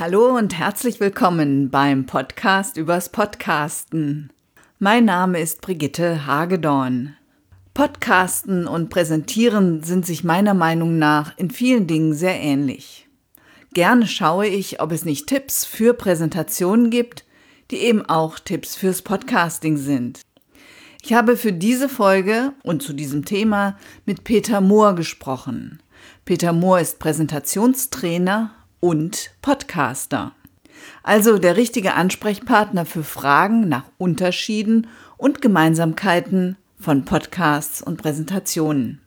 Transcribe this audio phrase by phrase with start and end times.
[0.00, 4.32] Hallo und herzlich willkommen beim Podcast übers Podcasten.
[4.78, 7.16] Mein Name ist Brigitte Hagedorn.
[7.74, 13.10] Podcasten und Präsentieren sind sich meiner Meinung nach in vielen Dingen sehr ähnlich.
[13.74, 17.26] Gerne schaue ich, ob es nicht Tipps für Präsentationen gibt,
[17.70, 20.22] die eben auch Tipps fürs Podcasting sind.
[21.02, 25.82] Ich habe für diese Folge und zu diesem Thema mit Peter Mohr gesprochen.
[26.24, 30.32] Peter Mohr ist Präsentationstrainer und Podcaster.
[31.02, 39.00] Also der richtige Ansprechpartner für Fragen nach Unterschieden und Gemeinsamkeiten von Podcasts und Präsentationen.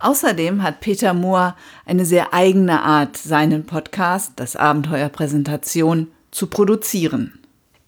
[0.00, 7.38] Außerdem hat Peter Mohr eine sehr eigene Art, seinen Podcast, das Abenteuer Präsentation, zu produzieren.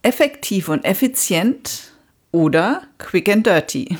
[0.02, 1.92] Effektiv und effizient
[2.32, 3.96] oder quick and dirty.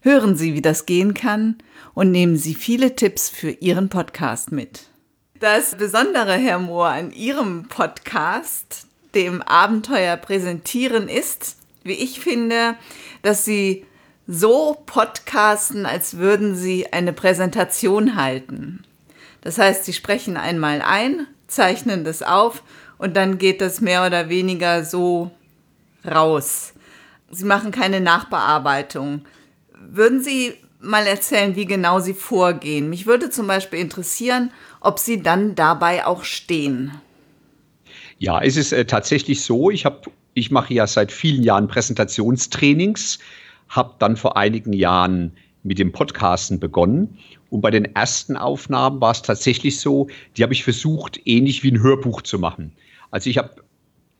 [0.00, 1.56] Hören Sie, wie das gehen kann
[1.94, 4.86] und nehmen Sie viele Tipps für Ihren Podcast mit.
[5.40, 12.76] Das Besondere, Herr Mohr, an Ihrem Podcast, dem Abenteuer präsentieren, ist, wie ich finde,
[13.20, 13.84] dass Sie
[14.26, 18.82] so podcasten, als würden Sie eine Präsentation halten.
[19.42, 22.62] Das heißt, Sie sprechen einmal ein, zeichnen das auf
[22.96, 25.32] und dann geht das mehr oder weniger so
[26.06, 26.72] raus.
[27.30, 29.26] Sie machen keine Nachbearbeitung.
[29.74, 32.88] Würden Sie mal erzählen, wie genau Sie vorgehen?
[32.88, 36.92] Mich würde zum Beispiel interessieren, ob Sie dann dabei auch stehen.
[38.18, 39.70] Ja, es ist äh, tatsächlich so.
[39.70, 43.18] Ich habe, ich mache ja seit vielen Jahren Präsentationstrainings
[43.68, 45.32] habe dann vor einigen Jahren
[45.62, 47.18] mit dem Podcasten begonnen.
[47.50, 51.72] Und bei den ersten Aufnahmen war es tatsächlich so, die habe ich versucht, ähnlich wie
[51.72, 52.72] ein Hörbuch zu machen.
[53.10, 53.62] Also ich habe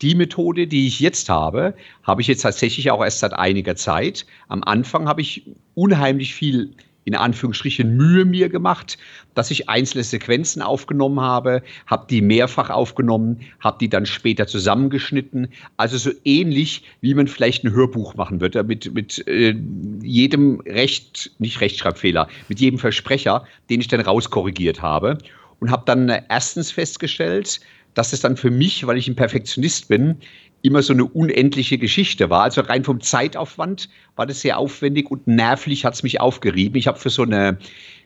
[0.02, 4.26] die Methode, die ich jetzt habe, habe ich jetzt tatsächlich auch erst seit einiger Zeit.
[4.48, 6.72] Am Anfang habe ich unheimlich viel
[7.06, 8.98] in Anführungsstrichen Mühe mir gemacht,
[9.34, 15.48] dass ich einzelne Sequenzen aufgenommen habe, habe die mehrfach aufgenommen, habe die dann später zusammengeschnitten.
[15.76, 19.54] Also so ähnlich, wie man vielleicht ein Hörbuch machen würde, mit, mit äh,
[20.02, 25.16] jedem Recht, nicht Rechtschreibfehler, mit jedem Versprecher, den ich dann rauskorrigiert habe.
[25.60, 27.60] Und habe dann erstens festgestellt,
[27.94, 30.16] dass es dann für mich, weil ich ein Perfektionist bin,
[30.66, 32.42] immer so eine unendliche Geschichte war.
[32.42, 36.76] Also rein vom Zeitaufwand war das sehr aufwendig und nervlich hat es mich aufgerieben.
[36.76, 37.58] Ich habe für so eine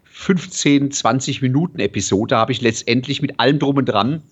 [0.05, 4.23] 15, 20 Minuten Episode habe ich letztendlich mit allem drum und dran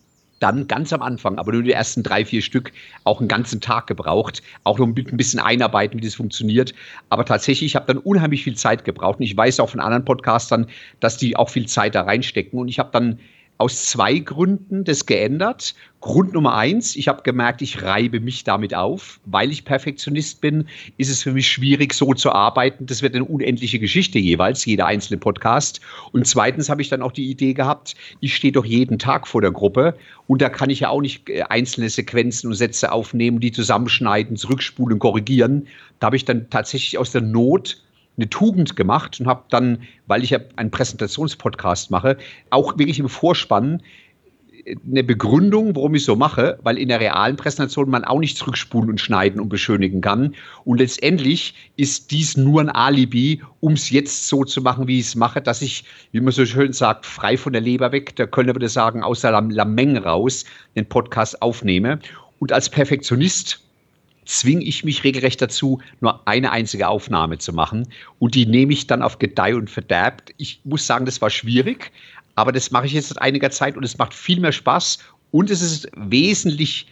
[0.40, 2.72] dann ganz am Anfang, aber nur die ersten drei, vier Stück,
[3.04, 4.42] auch einen ganzen Tag gebraucht.
[4.64, 6.74] Auch noch ein bisschen einarbeiten, wie das funktioniert.
[7.10, 9.18] Aber tatsächlich, ich habe dann unheimlich viel Zeit gebraucht.
[9.18, 10.66] Und ich weiß auch von anderen Podcastern,
[11.00, 12.58] dass die auch viel Zeit da reinstecken.
[12.58, 13.18] Und ich habe dann
[13.58, 15.74] aus zwei Gründen das geändert.
[16.00, 19.18] Grund Nummer eins, ich habe gemerkt, ich reibe mich damit auf.
[19.26, 22.86] Weil ich Perfektionist bin, ist es für mich schwierig, so zu arbeiten.
[22.86, 25.80] Das wird eine unendliche Geschichte jeweils, jeder einzelne Podcast.
[26.12, 29.40] Und zweitens habe ich dann auch die Idee gehabt, ich stehe doch jeden Tag vor
[29.40, 29.96] der Gruppe
[30.28, 34.36] und da kann ich ja auch nicht äh, einzelne Sequenzen und Sätze aufnehmen, die zusammenschneiden,
[34.36, 35.66] zurückspulen, korrigieren.
[35.98, 37.82] Da habe ich dann tatsächlich aus der Not
[38.18, 42.18] eine Tugend gemacht und habe dann, weil ich ja einen Präsentationspodcast mache,
[42.50, 43.80] auch wirklich im Vorspann
[44.64, 48.36] äh, eine Begründung, warum ich so mache, weil in der realen Präsentation man auch nicht
[48.36, 50.34] zurückspulen und schneiden und beschönigen kann.
[50.64, 55.06] Und letztendlich ist dies nur ein Alibi, um es jetzt so zu machen, wie ich
[55.06, 58.26] es mache, dass ich, wie man so schön sagt, frei von der Leber weg, der
[58.26, 62.00] Kölner würde sagen, aus der Lameng raus, den Podcast aufnehme.
[62.40, 63.67] Und als Perfektionist
[64.28, 67.88] zwinge ich mich regelrecht dazu, nur eine einzige Aufnahme zu machen.
[68.18, 70.22] Und die nehme ich dann auf Gedeih und Verderb.
[70.36, 71.90] Ich muss sagen, das war schwierig,
[72.34, 74.98] aber das mache ich jetzt seit einiger Zeit und es macht viel mehr Spaß
[75.30, 76.86] und es ist wesentlich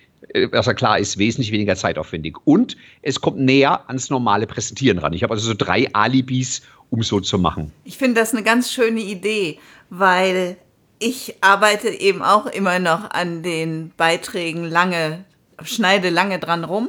[0.53, 2.37] also klar ist, wesentlich weniger zeitaufwendig.
[2.45, 5.13] Und es kommt näher ans normale Präsentieren ran.
[5.13, 7.71] Ich habe also so drei Alibis, um so zu machen.
[7.85, 9.59] Ich finde das eine ganz schöne Idee,
[9.89, 10.57] weil
[10.99, 15.25] ich arbeite eben auch immer noch an den Beiträgen lange,
[15.63, 16.89] schneide lange dran rum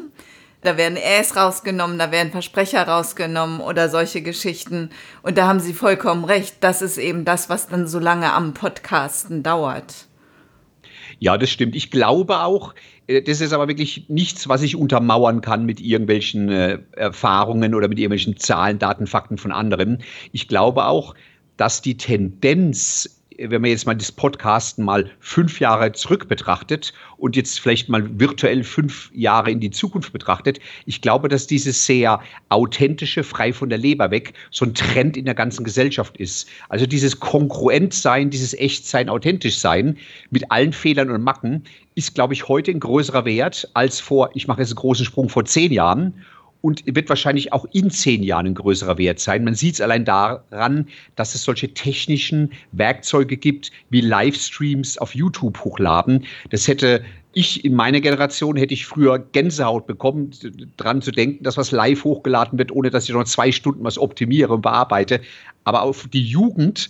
[0.62, 4.89] da werden Äs rausgenommen, da werden Versprecher rausgenommen oder solche Geschichten.
[5.21, 6.57] Und da haben Sie vollkommen recht.
[6.62, 10.07] Das ist eben das, was dann so lange am Podcasten dauert.
[11.19, 11.75] Ja, das stimmt.
[11.75, 12.74] Ich glaube auch,
[13.07, 17.88] äh, das ist aber wirklich nichts, was ich untermauern kann mit irgendwelchen äh, Erfahrungen oder
[17.88, 20.03] mit irgendwelchen Zahlen, Daten, Fakten von anderen.
[20.31, 21.15] Ich glaube auch,
[21.56, 27.36] dass die Tendenz wenn man jetzt mal das Podcasten mal fünf Jahre zurück betrachtet und
[27.36, 32.19] jetzt vielleicht mal virtuell fünf Jahre in die Zukunft betrachtet, ich glaube, dass dieses sehr
[32.50, 36.48] authentische, frei von der Leber weg, so ein Trend in der ganzen Gesellschaft ist.
[36.69, 39.98] Also dieses Kongruentsein, dieses Echtsein, authentisch sein
[40.31, 41.63] mit allen Fehlern und Macken
[41.95, 45.30] ist, glaube ich, heute ein größerer Wert als vor, ich mache jetzt einen großen Sprung
[45.30, 46.13] vor zehn Jahren
[46.68, 49.46] und wird wahrscheinlich auch in zehn Jahren ein größerer Wert sein.
[49.46, 55.64] Man sieht es allein daran, dass es solche technischen Werkzeuge gibt, wie Livestreams auf YouTube
[55.64, 56.25] hochladen.
[56.50, 60.31] Das hätte ich in meiner Generation hätte ich früher Gänsehaut bekommen,
[60.75, 63.98] dran zu denken, dass was live hochgeladen wird, ohne dass ich noch zwei Stunden was
[63.98, 65.22] optimiere und bearbeite.
[65.63, 66.90] Aber auf die Jugend,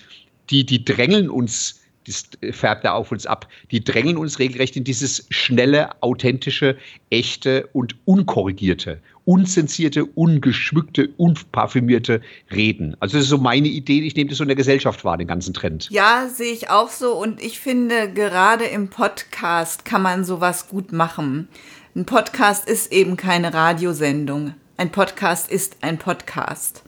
[0.50, 3.47] die, die drängeln uns das färbt da auf uns ab.
[3.69, 6.77] Die drängen uns regelrecht in dieses schnelle, authentische,
[7.09, 12.95] echte und unkorrigierte, unzensierte, ungeschmückte, unparfümierte Reden.
[13.01, 14.00] Also das ist so meine Idee.
[14.00, 15.89] Ich nehme das so in der Gesellschaft wahr, den ganzen Trend.
[15.91, 17.13] Ja, sehe ich auch so.
[17.13, 21.50] Und ich finde, gerade im Podcast kann man sowas gut machen.
[21.94, 24.53] Ein Podcast ist eben keine Radiosendung.
[24.77, 26.83] Ein Podcast ist ein Podcast.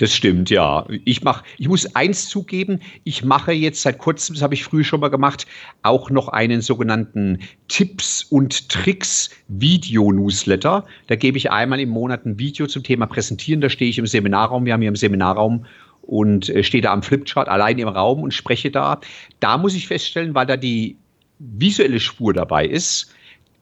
[0.00, 0.86] Das stimmt, ja.
[1.04, 4.82] Ich mach, ich muss eins zugeben, ich mache jetzt seit kurzem, das habe ich früher
[4.82, 5.46] schon mal gemacht,
[5.82, 10.86] auch noch einen sogenannten Tipps und Tricks Video Newsletter.
[11.08, 13.60] Da gebe ich einmal im Monat ein Video zum Thema Präsentieren.
[13.60, 14.64] Da stehe ich im Seminarraum.
[14.64, 15.66] Wir haben hier im Seminarraum
[16.00, 19.02] und äh, stehe da am Flipchart allein im Raum und spreche da.
[19.38, 20.96] Da muss ich feststellen, weil da die
[21.38, 23.14] visuelle Spur dabei ist,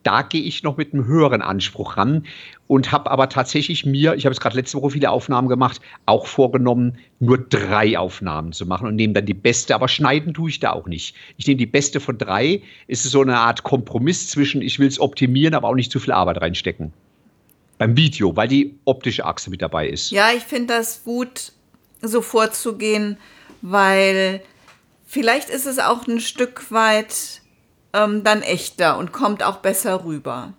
[0.08, 2.24] da gehe ich noch mit einem höheren Anspruch ran
[2.66, 6.26] und habe aber tatsächlich mir, ich habe es gerade letzte Woche viele Aufnahmen gemacht, auch
[6.26, 10.60] vorgenommen, nur drei Aufnahmen zu machen und nehme dann die beste, aber schneiden tue ich
[10.60, 11.14] da auch nicht.
[11.36, 12.62] Ich nehme die beste von drei.
[12.86, 16.00] Es ist so eine Art Kompromiss zwischen, ich will es optimieren, aber auch nicht zu
[16.00, 16.94] viel Arbeit reinstecken.
[17.76, 20.10] Beim Video, weil die optische Achse mit dabei ist.
[20.10, 21.52] Ja, ich finde das gut,
[22.00, 23.18] so vorzugehen,
[23.60, 24.40] weil
[25.06, 27.42] vielleicht ist es auch ein Stück weit
[27.92, 30.52] ähm, dann echter und kommt auch besser rüber.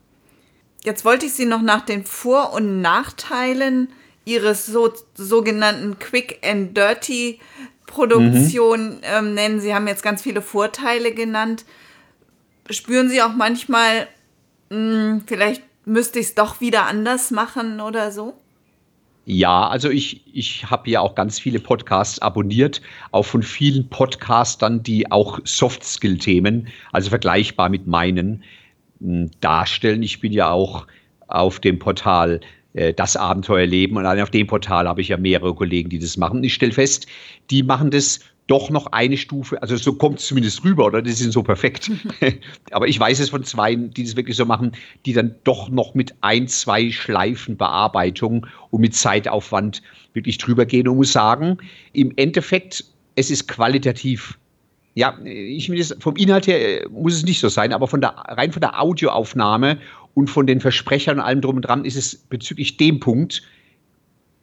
[0.83, 3.89] Jetzt wollte ich Sie noch nach den Vor- und Nachteilen
[4.25, 7.39] Ihres so, sogenannten Quick and Dirty
[7.85, 9.01] Produktion mhm.
[9.03, 9.59] ähm, nennen.
[9.59, 11.65] Sie haben jetzt ganz viele Vorteile genannt.
[12.69, 14.07] Spüren Sie auch manchmal,
[14.69, 18.35] mh, hm, vielleicht müsste ich es doch wieder anders machen oder so?
[19.25, 22.81] Ja, also ich, ich habe ja auch ganz viele Podcasts abonniert,
[23.11, 28.43] auch von vielen Podcastern, die auch Soft-Skill-Themen, also vergleichbar mit meinen,
[29.41, 30.03] darstellen.
[30.03, 30.85] Ich bin ja auch
[31.27, 32.41] auf dem Portal
[32.73, 36.43] äh, Das Abenteuerleben und auf dem Portal habe ich ja mehrere Kollegen, die das machen.
[36.43, 37.07] Ich stelle fest,
[37.49, 38.19] die machen das
[38.49, 41.01] doch noch eine Stufe, also so kommt es zumindest rüber, oder?
[41.01, 41.91] Die sind so perfekt.
[42.71, 44.71] Aber ich weiß es von zwei, die das wirklich so machen,
[45.05, 50.87] die dann doch noch mit ein, zwei Schleifen Bearbeitung und mit Zeitaufwand wirklich drüber gehen
[50.87, 51.57] und muss sagen,
[51.93, 52.83] im Endeffekt,
[53.15, 54.37] es ist qualitativ
[54.95, 58.09] ja, ich will vom Inhalt her äh, muss es nicht so sein, aber von der,
[58.09, 59.77] rein von der Audioaufnahme
[60.13, 63.43] und von den Versprechern und allem drum und dran ist es bezüglich dem Punkt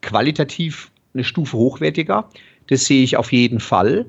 [0.01, 2.31] qualitativ eine Stufe hochwertiger.
[2.69, 4.07] Das sehe ich auf jeden Fall.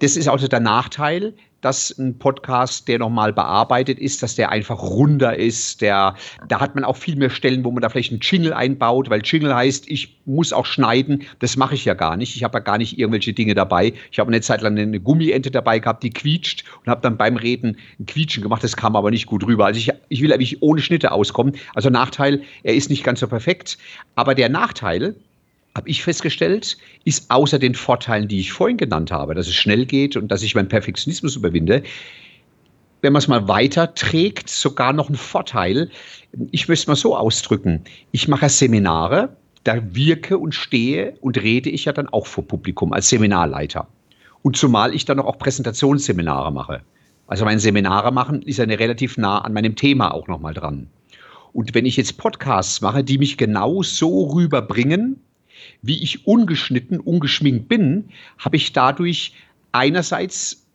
[0.00, 1.34] Das ist also der Nachteil
[1.66, 5.80] dass ein Podcast, der nochmal bearbeitet ist, dass der einfach runder ist.
[5.80, 6.14] Der,
[6.46, 9.20] da hat man auch viel mehr Stellen, wo man da vielleicht einen Jingle einbaut, weil
[9.24, 11.24] Jingle heißt, ich muss auch schneiden.
[11.40, 12.36] Das mache ich ja gar nicht.
[12.36, 13.94] Ich habe ja gar nicht irgendwelche Dinge dabei.
[14.12, 17.36] Ich habe eine Zeit lang eine Gummiente dabei gehabt, die quietscht und habe dann beim
[17.36, 18.62] Reden ein Quietschen gemacht.
[18.62, 19.66] Das kam aber nicht gut rüber.
[19.66, 21.56] Also ich, ich will eigentlich ohne Schnitte auskommen.
[21.74, 23.78] Also Nachteil, er ist nicht ganz so perfekt.
[24.14, 25.16] Aber der Nachteil,
[25.76, 29.84] habe ich festgestellt, ist außer den Vorteilen, die ich vorhin genannt habe, dass es schnell
[29.84, 31.82] geht und dass ich meinen Perfektionismus überwinde,
[33.02, 35.90] wenn man es mal weiter trägt, sogar noch ein Vorteil.
[36.50, 37.84] Ich möchte es mal so ausdrücken.
[38.10, 42.92] Ich mache Seminare, da wirke und stehe und rede ich ja dann auch vor Publikum
[42.92, 43.86] als Seminarleiter.
[44.42, 46.82] Und zumal ich dann auch Präsentationsseminare mache.
[47.26, 50.88] Also mein Seminare machen ist ja relativ nah an meinem Thema auch nochmal dran.
[51.52, 55.20] Und wenn ich jetzt Podcasts mache, die mich genau so rüberbringen,
[55.82, 59.32] wie ich ungeschnitten, ungeschminkt bin, habe ich dadurch
[59.72, 60.66] einerseits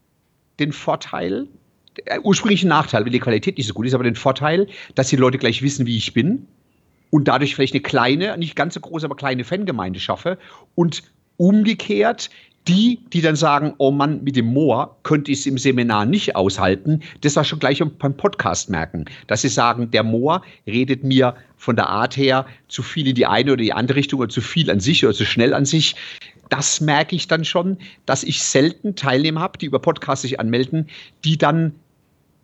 [0.60, 1.48] den Vorteil,
[2.06, 5.16] äh, ursprüngliche Nachteil, weil die Qualität nicht so gut ist, aber den Vorteil, dass die
[5.16, 6.48] Leute gleich wissen, wie ich bin
[7.10, 10.38] und dadurch vielleicht eine kleine, nicht ganz so große, aber kleine Fangemeinde schaffe
[10.76, 11.04] und
[11.38, 12.30] umgekehrt
[12.68, 16.36] die, die dann sagen, oh Mann, mit dem Moor könnte ich es im Seminar nicht
[16.36, 21.36] aushalten, das war schon gleich beim Podcast merken, dass sie sagen, der Moor redet mir
[21.58, 24.42] von der Art her zu viel in die eine oder die andere Richtung oder zu
[24.42, 25.96] viel an sich oder zu schnell an sich.
[26.50, 30.88] Das merke ich dann schon, dass ich selten Teilnehmer habe, die über Podcasts sich anmelden,
[31.24, 31.74] die dann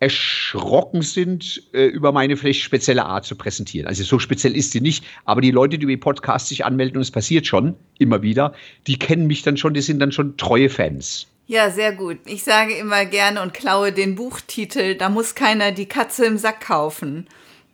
[0.00, 3.86] erschrocken sind äh, über meine vielleicht spezielle Art zu präsentieren.
[3.88, 7.02] Also so speziell ist sie nicht, aber die Leute, die über Podcasts sich anmelden, und
[7.02, 8.52] es passiert schon immer wieder,
[8.86, 11.26] die kennen mich dann schon, die sind dann schon treue Fans.
[11.46, 12.18] Ja, sehr gut.
[12.26, 16.60] Ich sage immer gerne und klaue den Buchtitel, da muss keiner die Katze im Sack
[16.60, 17.26] kaufen.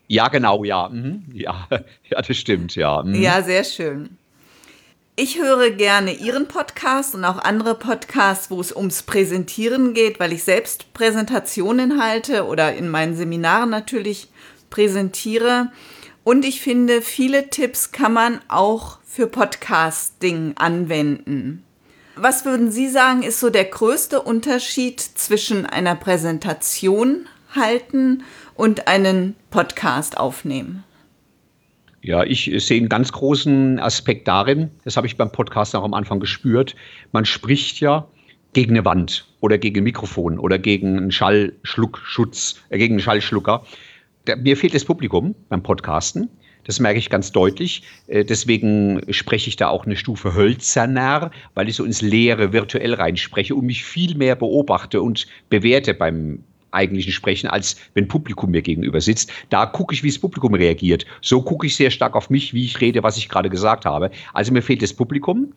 [0.07, 0.89] Ja, genau, ja.
[0.89, 1.25] Mhm.
[1.33, 1.67] Ja,
[2.11, 3.03] ja, das stimmt, ja.
[3.03, 3.21] Mhm.
[3.21, 4.17] Ja, sehr schön.
[5.17, 10.33] Ich höre gerne Ihren Podcast und auch andere Podcasts, wo es ums Präsentieren geht, weil
[10.33, 14.29] ich selbst Präsentationen halte oder in meinen Seminaren natürlich
[14.71, 15.71] präsentiere.
[16.25, 21.63] Und ich finde, viele Tipps kann man auch für Podcasting anwenden.
[22.17, 28.25] Was würden Sie sagen, ist so der größte Unterschied zwischen einer Präsentation halten
[28.57, 30.83] und einen Podcast aufnehmen?
[32.05, 35.95] Ja, ich sehe einen ganz großen Aspekt darin, das habe ich beim Podcast auch am
[35.95, 36.77] Anfang gespürt.
[37.13, 38.07] Man spricht ja
[38.53, 43.65] gegen eine Wand oder gegen ein Mikrofon oder gegen einen Schallschluckschutz, äh, gegen einen Schallschlucker.
[44.27, 46.29] Der, mir fehlt das Publikum beim Podcasten.
[46.65, 47.85] Das merke ich ganz deutlich.
[48.07, 52.93] Äh, deswegen spreche ich da auch eine Stufe hölzerner, weil ich so ins Leere virtuell
[52.93, 56.45] reinspreche und mich viel mehr beobachte und bewerte beim
[56.75, 59.33] eigentlichen Sprechen, als wenn Publikum mir gegenüber sitzt.
[59.51, 61.07] Da gucke ich, wie das Publikum reagiert.
[61.21, 64.11] So gucke ich sehr stark auf mich, wie ich rede, was ich gerade gesagt habe.
[64.33, 65.53] Also mir fehlt das Publikum.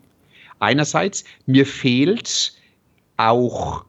[0.59, 2.53] Einerseits, mir fehlt
[3.17, 3.85] auch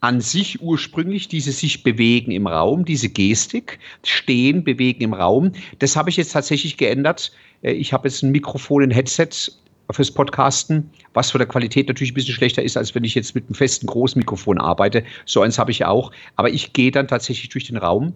[0.00, 5.52] an sich ursprünglich dieses sich bewegen im Raum, diese Gestik, stehen, bewegen im Raum.
[5.78, 7.32] Das habe ich jetzt tatsächlich geändert.
[7.62, 9.28] Äh, ich habe jetzt ein Mikrofon, ein Headset
[9.90, 13.34] fürs Podcasten, was von der Qualität natürlich ein bisschen schlechter ist, als wenn ich jetzt
[13.34, 15.04] mit einem festen Großmikrofon arbeite.
[15.24, 16.12] So eins habe ich auch.
[16.36, 18.14] Aber ich gehe dann tatsächlich durch den Raum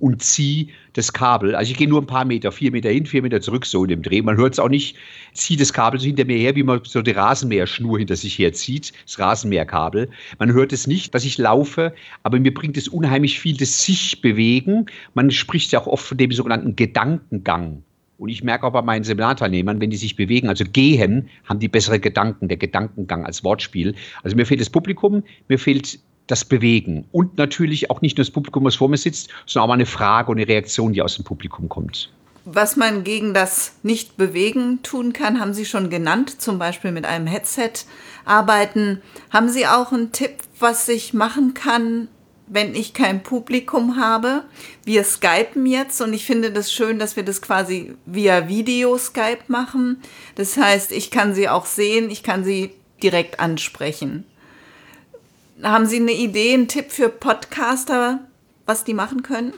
[0.00, 1.54] und ziehe das Kabel.
[1.54, 3.90] Also ich gehe nur ein paar Meter, vier Meter hin, vier Meter zurück, so in
[3.90, 4.22] dem Dreh.
[4.22, 4.96] Man hört es auch nicht.
[5.32, 8.92] Ziehe das Kabel so hinter mir her, wie man so die Rasenmäherschnur hinter sich herzieht,
[9.04, 10.08] das Rasenmäherkabel.
[10.38, 14.20] Man hört es nicht, dass ich laufe, aber mir bringt es unheimlich viel das sich
[14.20, 14.86] bewegen.
[15.14, 17.82] Man spricht ja auch oft von dem sogenannten Gedankengang.
[18.24, 21.68] Und ich merke auch bei meinen Seminarteilnehmern, wenn die sich bewegen, also gehen, haben die
[21.68, 23.94] bessere Gedanken, der Gedankengang als Wortspiel.
[24.22, 28.30] Also mir fehlt das Publikum, mir fehlt das Bewegen und natürlich auch nicht nur das
[28.30, 31.16] Publikum, was vor mir sitzt, sondern auch mal eine Frage und eine Reaktion, die aus
[31.16, 32.10] dem Publikum kommt.
[32.46, 37.26] Was man gegen das Nicht-Bewegen tun kann, haben Sie schon genannt, zum Beispiel mit einem
[37.26, 37.72] Headset
[38.24, 39.02] arbeiten.
[39.28, 42.08] Haben Sie auch einen Tipp, was ich machen kann,
[42.46, 44.44] wenn ich kein Publikum habe?
[44.84, 50.02] Wir skypen jetzt und ich finde das schön, dass wir das quasi via Video-Skype machen.
[50.34, 52.72] Das heißt, ich kann Sie auch sehen, ich kann Sie
[53.02, 54.24] direkt ansprechen.
[55.62, 58.20] Haben Sie eine Idee, einen Tipp für Podcaster,
[58.66, 59.54] was die machen können?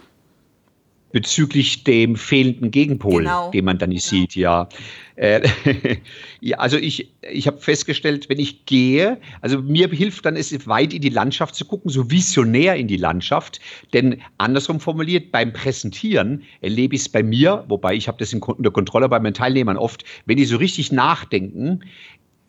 [1.16, 3.50] Bezüglich dem fehlenden Gegenpol, genau.
[3.50, 4.20] den man dann nicht genau.
[4.20, 4.68] sieht, ja.
[5.14, 5.48] Äh,
[6.42, 10.92] ja, also ich, ich habe festgestellt, wenn ich gehe, also mir hilft dann es weit
[10.92, 13.60] in die Landschaft zu gucken, so visionär in die Landschaft.
[13.94, 18.42] Denn andersrum formuliert, beim Präsentieren erlebe ich es bei mir, wobei ich habe das in
[18.58, 21.80] der Kontrolle bei meinen Teilnehmern oft, wenn die so richtig nachdenken,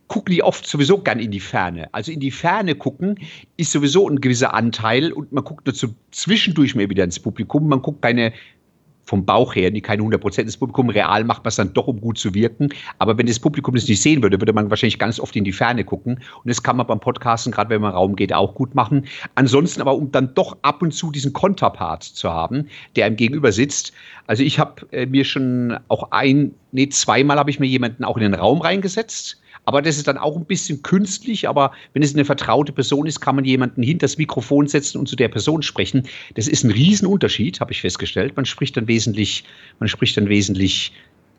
[0.08, 1.94] gucken die oft sowieso gern in die Ferne.
[1.94, 3.20] Also in die Ferne gucken
[3.58, 7.68] ist sowieso ein gewisser Anteil und man guckt dazu zwischendurch mal wieder ins Publikum.
[7.68, 8.34] Man guckt keine
[9.08, 10.94] vom Bauch her, die keine 100 Prozent des Publikums.
[10.94, 12.70] Real macht man es dann doch, um gut zu wirken.
[13.00, 15.54] Aber wenn das Publikum das nicht sehen würde, würde man wahrscheinlich ganz oft in die
[15.54, 16.16] Ferne gucken.
[16.16, 19.06] Und das kann man beim Podcasten, gerade wenn man Raum geht, auch gut machen.
[19.36, 23.52] Ansonsten aber, um dann doch ab und zu diesen Konterpart zu haben, der einem gegenüber
[23.52, 23.94] sitzt.
[24.28, 28.18] Also ich habe äh, mir schon auch ein, nee, zweimal habe ich mir jemanden auch
[28.18, 31.50] in den Raum reingesetzt aber das ist dann auch ein bisschen künstlich.
[31.50, 35.10] Aber wenn es eine vertraute Person ist, kann man jemanden hinter das Mikrofon setzen und
[35.10, 36.08] zu der Person sprechen.
[36.36, 38.34] Das ist ein Riesenunterschied, habe ich festgestellt.
[38.38, 39.44] Man spricht dann wesentlich,
[39.80, 40.94] man spricht dann wesentlich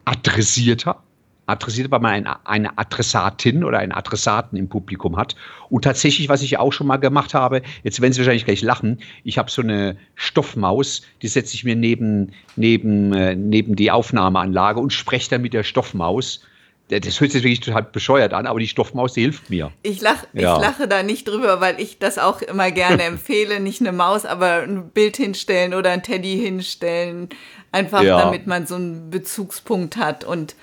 [0.04, 1.02] adressierter
[1.46, 5.34] adressiert, weil man eine, eine Adressatin oder einen Adressaten im Publikum hat.
[5.70, 8.98] Und tatsächlich, was ich auch schon mal gemacht habe, jetzt werden Sie wahrscheinlich gleich lachen,
[9.24, 14.78] ich habe so eine Stoffmaus, die setze ich mir neben, neben, äh, neben die Aufnahmeanlage
[14.78, 16.42] und spreche dann mit der Stoffmaus
[16.88, 19.70] das hört sich wirklich total bescheuert an, aber die Stoffmaus, die hilft mir.
[19.82, 20.56] Ich, lach, ja.
[20.56, 23.60] ich lache da nicht drüber, weil ich das auch immer gerne empfehle.
[23.60, 27.28] Nicht eine Maus, aber ein Bild hinstellen oder ein Teddy hinstellen.
[27.72, 28.18] Einfach ja.
[28.18, 30.54] damit man so einen Bezugspunkt hat und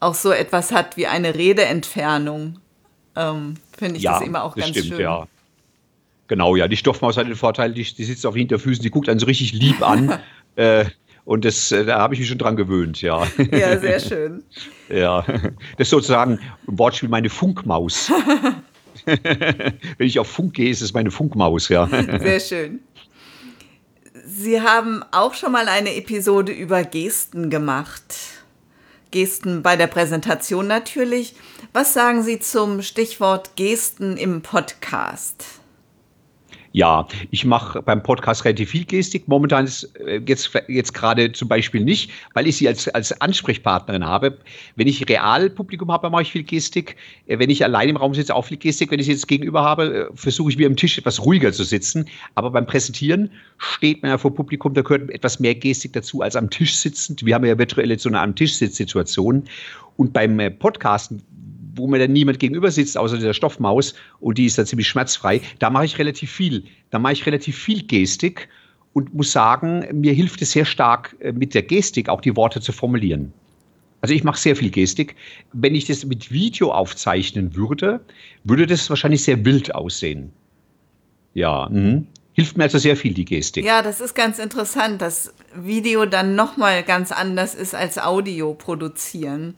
[0.00, 2.58] auch so etwas hat wie eine Redeentfernung.
[3.16, 5.00] Ähm, Finde ich ja, das immer auch das ganz stimmt, schön.
[5.00, 5.26] Ja.
[6.28, 6.68] Genau, ja.
[6.68, 9.52] Die Stoffmaus hat den Vorteil, die, die sitzt auf Hinterfüßen, die guckt einen so richtig
[9.52, 10.20] lieb an.
[10.56, 10.84] äh,
[11.24, 13.26] und das, äh, da habe ich mich schon dran gewöhnt, ja.
[13.50, 14.42] Ja, sehr schön.
[14.88, 18.10] ja, das ist sozusagen ein Wortspiel meine Funkmaus.
[19.04, 21.88] Wenn ich auf Funk gehe, ist es meine Funkmaus, ja.
[22.18, 22.80] Sehr schön.
[24.26, 28.14] Sie haben auch schon mal eine Episode über Gesten gemacht.
[29.10, 31.34] Gesten bei der Präsentation natürlich.
[31.72, 35.59] Was sagen Sie zum Stichwort Gesten im Podcast?
[36.72, 39.26] Ja, ich mache beim Podcast relativ viel Gestik.
[39.26, 44.06] Momentan ist äh, jetzt, jetzt gerade zum Beispiel nicht, weil ich sie als, als Ansprechpartnerin
[44.06, 44.38] habe.
[44.76, 46.94] Wenn ich Realpublikum habe, mache ich viel Gestik.
[47.26, 48.92] Äh, wenn ich allein im Raum sitze, auch viel Gestik.
[48.92, 51.64] Wenn ich sie jetzt gegenüber habe, äh, versuche ich mir am Tisch etwas ruhiger zu
[51.64, 52.04] sitzen.
[52.36, 56.36] Aber beim Präsentieren steht man ja vor Publikum, da gehört etwas mehr Gestik dazu als
[56.36, 57.26] am Tisch sitzend.
[57.26, 59.42] Wir haben ja virtuell so eine am Tisch Situation.
[59.96, 61.22] Und beim Podcasten
[61.80, 65.40] wo mir dann niemand gegenüber sitzt, außer dieser Stoffmaus, und die ist dann ziemlich schmerzfrei,
[65.58, 66.64] da mache ich relativ viel.
[66.90, 68.48] Da mache ich relativ viel Gestik
[68.92, 72.60] und muss sagen, mir hilft es sehr stark äh, mit der Gestik auch die Worte
[72.60, 73.32] zu formulieren.
[74.00, 75.14] Also ich mache sehr viel Gestik.
[75.52, 78.00] Wenn ich das mit Video aufzeichnen würde,
[78.44, 80.32] würde das wahrscheinlich sehr wild aussehen.
[81.34, 82.02] Ja, mh.
[82.32, 83.64] hilft mir also sehr viel die Gestik.
[83.64, 89.54] Ja, das ist ganz interessant, dass Video dann nochmal ganz anders ist als Audio produzieren.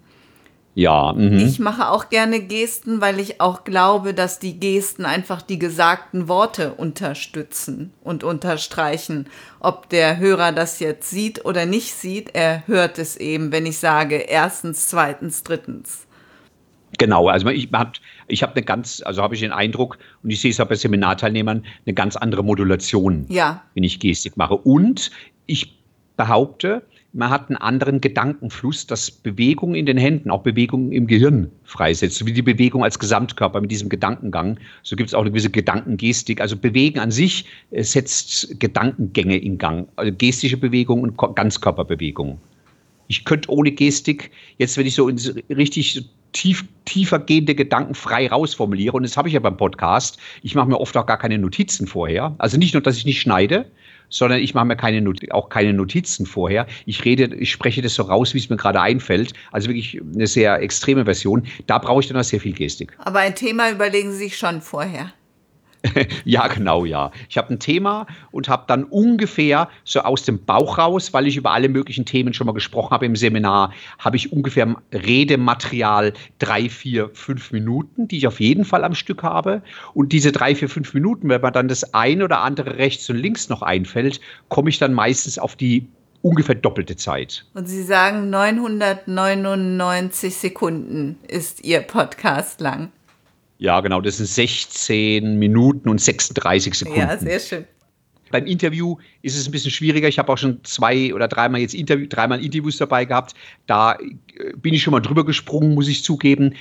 [0.75, 1.13] Ja.
[1.13, 1.39] Mhm.
[1.39, 6.29] Ich mache auch gerne Gesten, weil ich auch glaube, dass die Gesten einfach die gesagten
[6.29, 9.27] Worte unterstützen und unterstreichen.
[9.61, 13.79] Ob der Hörer das jetzt sieht oder nicht sieht, er hört es eben, wenn ich
[13.79, 16.07] sage erstens, zweitens, drittens.
[16.99, 17.93] Genau, also ich habe
[18.29, 20.75] ich hab eine ganz, also habe ich den Eindruck, und ich sehe es auch bei
[20.75, 23.63] Seminarteilnehmern, eine ganz andere Modulation, ja.
[23.75, 24.55] wenn ich Gestik mache.
[24.55, 25.11] Und
[25.47, 25.79] ich
[26.17, 31.51] behaupte, man hat einen anderen Gedankenfluss, das Bewegung in den Händen, auch Bewegung im Gehirn
[31.65, 34.59] freisetzt, so wie die Bewegung als Gesamtkörper mit diesem Gedankengang.
[34.83, 36.41] So gibt es auch eine gewisse Gedankengestik.
[36.41, 42.39] Also Bewegen an sich äh, setzt Gedankengänge in Gang, also gestische Bewegung und Ganzkörperbewegung.
[43.09, 45.11] Ich könnte ohne Gestik, jetzt wenn ich so
[45.51, 50.55] richtig tief, tiefer gehende Gedanken frei rausformuliere, und das habe ich ja beim Podcast, ich
[50.55, 52.35] mache mir oft auch gar keine Notizen vorher.
[52.39, 53.67] Also nicht nur, dass ich nicht schneide,
[54.13, 56.67] sondern ich mache mir keine auch keine Notizen vorher.
[56.87, 59.33] Ich rede, ich spreche das so raus, wie es mir gerade einfällt.
[59.51, 61.47] Also wirklich eine sehr extreme Version.
[61.67, 62.93] Da brauche ich dann auch sehr viel Gestik.
[62.99, 65.13] Aber ein Thema überlegen Sie sich schon vorher.
[66.25, 67.11] ja, genau, ja.
[67.29, 71.37] Ich habe ein Thema und habe dann ungefähr so aus dem Bauch raus, weil ich
[71.37, 76.69] über alle möglichen Themen schon mal gesprochen habe im Seminar, habe ich ungefähr Redematerial drei,
[76.69, 79.63] vier, fünf Minuten, die ich auf jeden Fall am Stück habe.
[79.95, 83.17] Und diese drei, vier, fünf Minuten, wenn man dann das ein oder andere rechts und
[83.17, 85.87] links noch einfällt, komme ich dann meistens auf die
[86.23, 87.45] ungefähr doppelte Zeit.
[87.55, 92.93] Und Sie sagen, 999 Sekunden ist Ihr Podcast lang.
[93.63, 96.99] Ja, genau, das sind 16 Minuten und 36 Sekunden.
[96.99, 97.65] Ja, sehr schön.
[98.33, 100.09] Beim Interview ist es ein bisschen schwieriger.
[100.09, 103.35] Ich habe auch schon zwei oder dreimal jetzt Interview, dreimal Interviews dabei gehabt.
[103.69, 106.55] Da äh, bin ich schon mal drüber gesprungen, muss ich zugeben.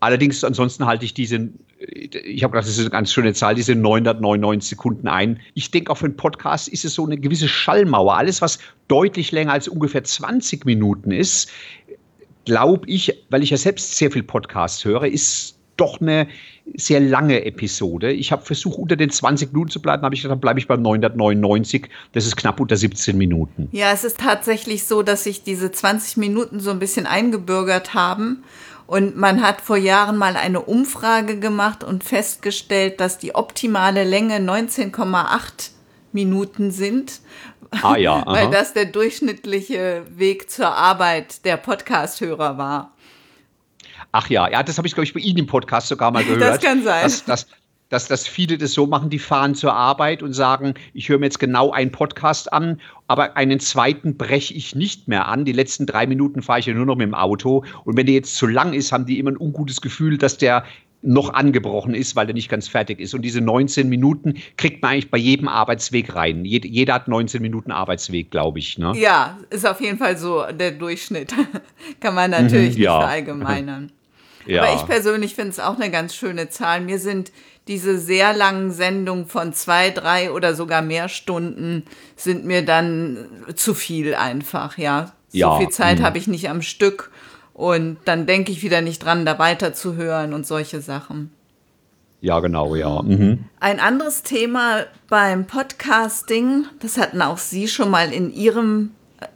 [0.00, 3.76] Allerdings, ansonsten halte ich diese, ich habe gedacht, das ist eine ganz schöne Zahl, diese
[3.76, 5.38] 999 Sekunden ein.
[5.54, 8.16] Ich denke, auch für einen Podcast ist es so eine gewisse Schallmauer.
[8.16, 11.52] Alles, was deutlich länger als ungefähr 20 Minuten ist,
[12.46, 16.28] glaube ich, weil ich ja selbst sehr viel Podcasts höre, ist doch eine
[16.74, 18.12] sehr lange Episode.
[18.12, 20.68] Ich habe versucht, unter den 20 Minuten zu bleiben, habe ich gedacht, dann bleibe ich
[20.68, 21.88] bei 999.
[22.12, 23.68] Das ist knapp unter 17 Minuten.
[23.72, 28.44] Ja, es ist tatsächlich so, dass sich diese 20 Minuten so ein bisschen eingebürgert haben.
[28.86, 34.36] Und man hat vor Jahren mal eine Umfrage gemacht und festgestellt, dass die optimale Länge
[34.36, 35.70] 19,8
[36.12, 37.20] Minuten sind.
[37.70, 38.22] Ah ja.
[38.26, 42.91] Weil das der durchschnittliche Weg zur Arbeit der Podcast-Hörer war.
[44.12, 46.42] Ach ja, ja, das habe ich, glaube ich, bei Ihnen im Podcast sogar mal gehört.
[46.42, 47.02] Das kann sein.
[47.02, 47.46] Dass, dass,
[47.88, 51.26] dass, dass viele das so machen, die fahren zur Arbeit und sagen, ich höre mir
[51.26, 55.44] jetzt genau einen Podcast an, aber einen zweiten breche ich nicht mehr an.
[55.44, 57.64] Die letzten drei Minuten fahre ich ja nur noch mit dem Auto.
[57.84, 60.64] Und wenn der jetzt zu lang ist, haben die immer ein ungutes Gefühl, dass der
[61.02, 63.12] noch angebrochen ist, weil er nicht ganz fertig ist.
[63.12, 66.44] Und diese 19 Minuten kriegt man eigentlich bei jedem Arbeitsweg rein.
[66.44, 68.78] Jed jeder hat 19 Minuten Arbeitsweg, glaube ich.
[68.78, 68.92] Ne?
[68.96, 71.34] Ja, ist auf jeden Fall so der Durchschnitt.
[72.00, 72.96] Kann man natürlich mhm, ja.
[72.96, 73.92] nicht verallgemeinern.
[74.46, 74.62] Ja.
[74.62, 76.80] Aber ich persönlich finde es auch eine ganz schöne Zahl.
[76.80, 77.32] Mir sind
[77.68, 81.84] diese sehr langen Sendungen von zwei, drei oder sogar mehr Stunden
[82.16, 85.12] sind mir dann zu viel einfach, ja.
[85.30, 85.52] ja.
[85.52, 86.04] So viel Zeit mhm.
[86.04, 87.10] habe ich nicht am Stück
[87.54, 91.32] und dann denke ich wieder nicht dran, da weiterzuhören und solche Sachen.
[92.20, 93.02] Ja, genau, ja.
[93.02, 93.44] Mhm.
[93.58, 98.92] Ein anderes Thema beim Podcasting, das hatten auch Sie schon mal in Ihrem,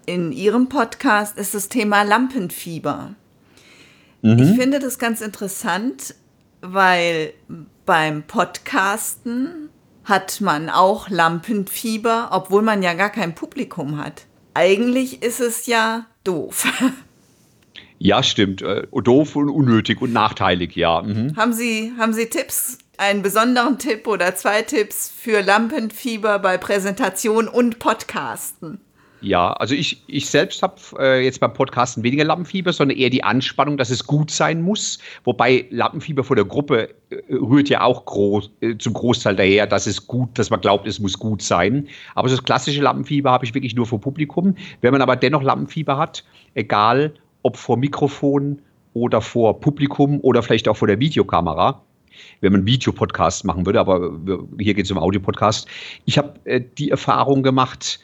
[0.07, 3.11] in Ihrem Podcast, ist das Thema Lampenfieber.
[4.27, 4.39] Mhm.
[4.41, 6.15] Ich finde das ganz interessant,
[6.61, 7.33] weil
[7.85, 9.69] beim Podcasten
[10.05, 14.27] hat man auch Lampenfieber, obwohl man ja gar kein Publikum hat.
[14.55, 16.67] Eigentlich ist es ja doof.
[17.99, 18.61] Ja, stimmt.
[18.61, 21.01] Äh, doof und unnötig und nachteilig, ja.
[21.01, 21.35] Mhm.
[21.35, 27.49] Haben, Sie, haben Sie Tipps, einen besonderen Tipp oder zwei Tipps für Lampenfieber bei Präsentation
[27.49, 28.83] und Podcasten?
[29.23, 33.25] Ja, also ich, ich selbst habe äh, jetzt beim Podcasten weniger Lampenfieber, sondern eher die
[33.25, 34.99] Anspannung, dass es gut sein muss.
[35.25, 39.87] Wobei Lampenfieber vor der Gruppe äh, rührt ja auch groß, äh, zum Großteil daher, dass
[39.87, 41.89] es gut, dass man glaubt, es muss gut sein.
[42.15, 44.55] Aber so das klassische Lampenfieber habe ich wirklich nur vor Publikum.
[44.83, 46.23] Wenn man aber dennoch Lampenfieber hat,
[46.55, 48.61] egal ob vor Mikrofon
[48.93, 51.83] oder vor Publikum oder vielleicht auch vor der Videokamera,
[52.41, 54.11] wenn man Videopodcast machen würde, aber
[54.59, 55.69] hier geht es um Audiopodcast.
[56.05, 58.01] Ich habe äh, die Erfahrung gemacht,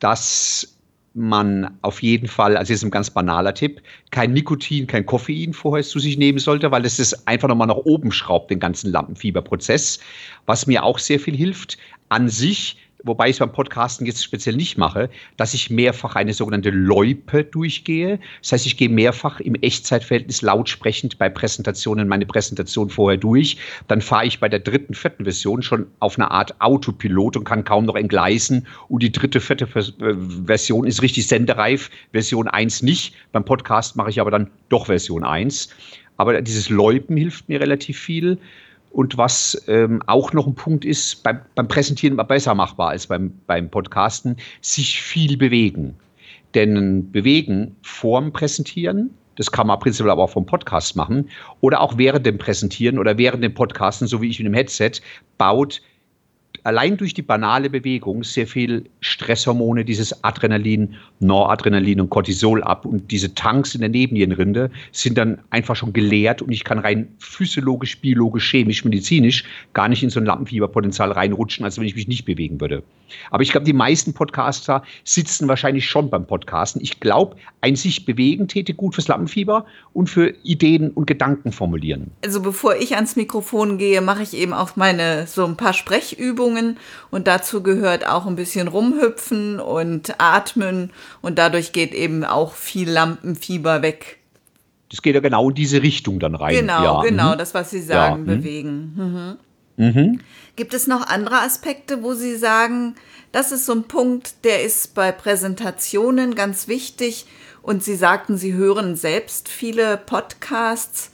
[0.00, 0.74] dass
[1.14, 5.84] man auf jeden Fall, also jetzt ein ganz banaler Tipp, kein Nikotin, kein Koffein vorher
[5.84, 9.98] zu sich nehmen sollte, weil es ist einfach nochmal nach oben schraubt, den ganzen Lampenfieberprozess.
[10.46, 14.56] Was mir auch sehr viel hilft, an sich wobei ich es beim Podcasten jetzt speziell
[14.56, 18.18] nicht mache, dass ich mehrfach eine sogenannte Loipe durchgehe.
[18.42, 23.56] Das heißt, ich gehe mehrfach im Echtzeitverhältnis lautsprechend bei Präsentationen meine Präsentation vorher durch.
[23.86, 27.64] Dann fahre ich bei der dritten, vierten Version schon auf eine Art Autopilot und kann
[27.64, 28.66] kaum noch entgleisen.
[28.88, 30.14] Und die dritte, vierte äh,
[30.46, 33.14] Version ist richtig sendereif, Version 1 nicht.
[33.32, 35.68] Beim Podcast mache ich aber dann doch Version 1.
[36.16, 38.38] Aber dieses Läupen hilft mir relativ viel.
[38.90, 43.32] Und was ähm, auch noch ein Punkt ist, beim, beim Präsentieren besser machbar als beim,
[43.46, 45.94] beim Podcasten, sich viel bewegen.
[46.54, 51.28] Denn bewegen vorm Präsentieren, das kann man prinzipiell aber auch vom Podcast machen,
[51.60, 54.92] oder auch während dem Präsentieren oder während dem Podcasten, so wie ich mit dem Headset,
[55.36, 55.82] baut
[56.68, 62.84] allein durch die banale Bewegung sehr viel Stresshormone, dieses Adrenalin, Noradrenalin und Cortisol ab.
[62.84, 67.08] Und diese Tanks in der Nebennierenrinde sind dann einfach schon geleert und ich kann rein
[67.20, 72.06] physiologisch, biologisch, chemisch, medizinisch gar nicht in so ein Lampenfieberpotenzial reinrutschen, als wenn ich mich
[72.06, 72.82] nicht bewegen würde.
[73.30, 76.82] Aber ich glaube, die meisten Podcaster sitzen wahrscheinlich schon beim Podcasten.
[76.82, 82.10] Ich glaube, ein sich bewegen täte gut fürs Lampenfieber und für Ideen und Gedanken formulieren.
[82.22, 86.57] Also bevor ich ans Mikrofon gehe, mache ich eben auch meine so ein paar Sprechübungen
[87.10, 92.90] und dazu gehört auch ein bisschen rumhüpfen und atmen und dadurch geht eben auch viel
[92.90, 94.18] Lampenfieber weg.
[94.90, 96.54] Das geht ja genau in diese Richtung dann rein.
[96.54, 97.02] Genau, ja.
[97.02, 97.38] genau, mhm.
[97.38, 98.34] das, was Sie sagen, ja.
[98.34, 98.38] Mhm.
[98.38, 98.92] bewegen.
[98.96, 99.36] Mhm.
[99.78, 100.20] Mhm.
[100.56, 102.96] Gibt es noch andere Aspekte, wo Sie sagen,
[103.30, 107.26] das ist so ein Punkt, der ist bei Präsentationen ganz wichtig
[107.62, 111.12] und Sie sagten, Sie hören selbst viele Podcasts.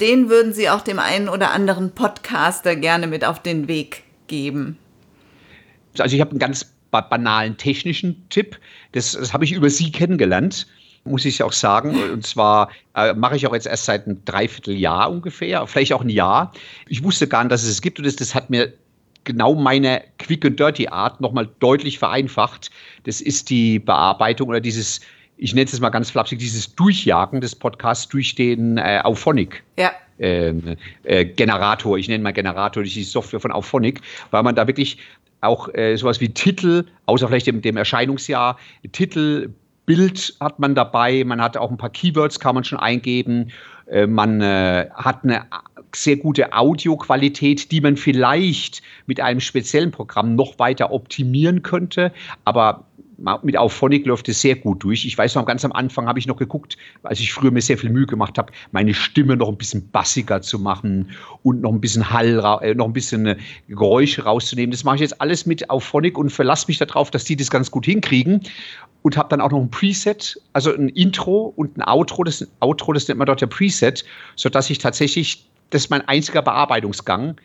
[0.00, 4.78] Den würden Sie auch dem einen oder anderen Podcaster gerne mit auf den Weg geben.
[5.98, 8.58] Also ich habe einen ganz banalen technischen Tipp.
[8.92, 10.66] Das, das habe ich über Sie kennengelernt
[11.06, 11.96] muss ich auch sagen.
[12.12, 16.08] Und zwar äh, mache ich auch jetzt erst seit einem Dreivierteljahr ungefähr, vielleicht auch ein
[16.08, 16.52] Jahr.
[16.88, 18.72] Ich wusste gar nicht, dass es es gibt und das, das hat mir
[19.24, 22.70] genau meine Quick and Dirty Art nochmal deutlich vereinfacht.
[23.04, 25.00] Das ist die Bearbeitung oder dieses,
[25.36, 29.62] ich nenne es mal ganz flapsig, dieses Durchjagen des Podcasts durch den äh, Auphonic.
[29.78, 29.92] Ja.
[30.18, 34.00] Ähm, äh, Generator, ich nenne mal Generator, die Software von Auphonic,
[34.30, 34.98] weil man da wirklich
[35.40, 38.58] auch äh, sowas wie Titel, außer vielleicht dem, dem Erscheinungsjahr,
[38.92, 39.50] Titel,
[39.86, 43.52] Bild hat man dabei, man hat auch ein paar Keywords, kann man schon eingeben.
[43.86, 45.46] Äh, man äh, hat eine
[45.94, 52.12] sehr gute Audioqualität, die man vielleicht mit einem speziellen Programm noch weiter optimieren könnte.
[52.44, 52.85] Aber
[53.42, 55.06] mit Auphonic läuft es sehr gut durch.
[55.06, 57.78] Ich weiß noch, ganz am Anfang habe ich noch geguckt, als ich früher mir sehr
[57.78, 61.10] viel Mühe gemacht habe, meine Stimme noch ein bisschen bassiger zu machen
[61.42, 63.36] und noch ein bisschen Hall, äh, noch ein bisschen
[63.68, 64.70] Geräusche rauszunehmen.
[64.70, 67.70] Das mache ich jetzt alles mit Auphonic und verlasse mich darauf, dass die das ganz
[67.70, 68.42] gut hinkriegen
[69.02, 72.24] und habe dann auch noch ein Preset, also ein Intro und ein Outro.
[72.24, 76.42] Das Outro, das nennt man dort ja Preset, sodass ich tatsächlich, das ist mein einziger
[76.42, 77.36] Bearbeitungsgang,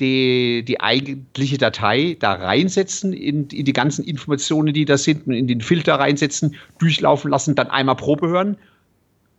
[0.00, 5.46] die, die eigentliche Datei da reinsetzen, in, in die ganzen Informationen, die da sind, in
[5.46, 8.56] den Filter reinsetzen, durchlaufen lassen, dann einmal Probe hören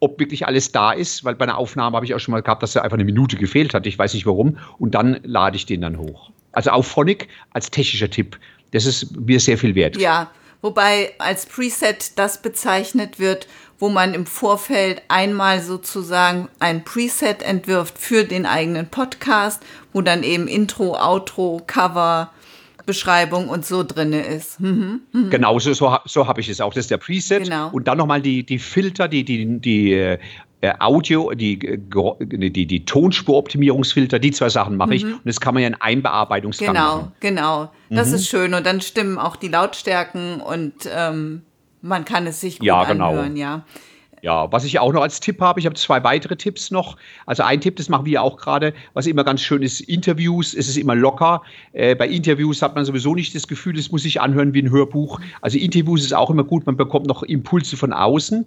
[0.03, 2.61] ob wirklich alles da ist, weil bei einer Aufnahme habe ich auch schon mal gehabt,
[2.61, 3.87] dass da einfach eine Minute gefehlt hat.
[3.87, 4.57] Ich weiß nicht warum.
[4.77, 6.29] Und dann lade ich den dann hoch.
[6.51, 8.37] Also auf Phonic als technischer Tipp.
[8.71, 9.95] Das ist mir sehr viel wert.
[9.95, 10.29] Ja,
[10.61, 13.47] wobei als Preset das bezeichnet wird,
[13.83, 20.23] wo man im Vorfeld einmal sozusagen ein Preset entwirft für den eigenen Podcast, wo dann
[20.23, 22.31] eben Intro, Outro, Cover,
[22.85, 24.61] Beschreibung und so drin ist.
[24.61, 25.01] Mhm.
[25.11, 25.29] Mhm.
[25.29, 26.73] Genau, so, so, so habe ich es auch.
[26.73, 27.43] Das ist der Preset.
[27.43, 27.71] Genau.
[27.73, 30.17] Und dann nochmal die, die Filter, die, die, die äh,
[30.79, 35.03] Audio, die, die, die Tonspuroptimierungsfilter, die zwei Sachen mache ich.
[35.03, 35.15] Mhm.
[35.15, 37.11] Und das kann man ja in einem Bearbeitungsgang genau, machen.
[37.19, 38.01] Genau, genau.
[38.01, 38.15] Das mhm.
[38.15, 38.53] ist schön.
[38.53, 41.41] Und dann stimmen auch die Lautstärken und ähm,
[41.83, 43.09] man kann es sich gut ja, genau.
[43.09, 43.65] anhören, ja.
[44.21, 46.95] Ja, was ich auch noch als Tipp habe, ich habe zwei weitere Tipps noch.
[47.25, 50.69] Also ein Tipp, das machen wir auch gerade, was immer ganz schön ist, Interviews, es
[50.69, 51.41] ist immer locker.
[51.73, 54.71] Äh, bei Interviews hat man sowieso nicht das Gefühl, es muss sich anhören wie ein
[54.71, 55.19] Hörbuch.
[55.41, 58.45] Also Interviews ist auch immer gut, man bekommt noch Impulse von außen.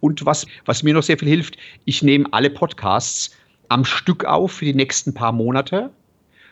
[0.00, 3.36] Und was, was mir noch sehr viel hilft, ich nehme alle Podcasts
[3.68, 5.90] am Stück auf für die nächsten paar Monate,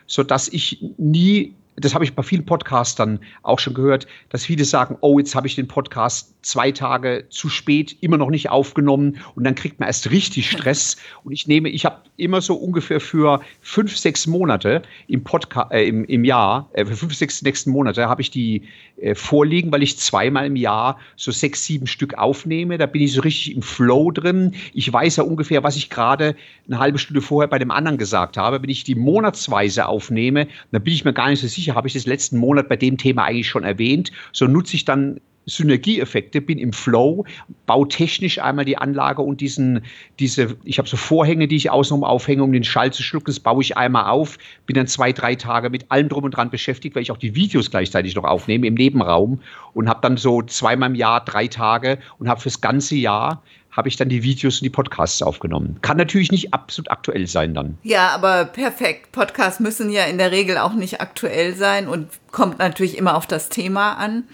[0.07, 4.97] sodass ich nie das habe ich bei vielen Podcastern auch schon gehört, dass viele sagen,
[5.01, 9.45] oh, jetzt habe ich den Podcast zwei Tage zu spät immer noch nicht aufgenommen und
[9.45, 10.97] dann kriegt man erst richtig Stress.
[11.25, 15.87] Und ich nehme, ich habe immer so ungefähr für fünf, sechs Monate im Podcast, äh,
[15.87, 18.63] im, im Jahr, äh, für fünf, sechs nächsten Monate habe ich die
[19.01, 22.79] äh, vorliegen, weil ich zweimal im Jahr so sechs, sieben Stück aufnehme.
[22.79, 24.55] Da bin ich so richtig im Flow drin.
[24.75, 26.35] Ich weiß ja ungefähr, was ich gerade
[26.67, 28.63] eine halbe Stunde vorher bei dem anderen gesagt habe.
[28.63, 31.95] Wenn ich die monatsweise aufnehme, dann bin ich mir gar nicht so sicher, habe ich
[31.95, 34.13] das letzten Monat bei dem Thema eigentlich schon erwähnt.
[34.33, 37.25] So nutze ich dann Synergieeffekte, bin im Flow,
[37.67, 39.83] baue technisch einmal die Anlage und diesen,
[40.19, 43.41] diese, ich habe so Vorhänge, die ich außenrum aufhänge, um den Schall zu schlucken, das
[43.41, 46.95] baue ich einmal auf, bin dann zwei, drei Tage mit allem drum und dran beschäftigt,
[46.95, 49.41] weil ich auch die Videos gleichzeitig noch aufnehme im Nebenraum
[49.73, 53.89] und habe dann so zweimal im Jahr drei Tage und habe fürs ganze Jahr habe
[53.89, 55.79] ich dann die Videos und die Podcasts aufgenommen.
[55.83, 57.79] Kann natürlich nicht absolut aktuell sein dann.
[57.83, 59.13] Ja, aber perfekt.
[59.13, 63.27] Podcasts müssen ja in der Regel auch nicht aktuell sein und kommt natürlich immer auf
[63.27, 64.25] das Thema an.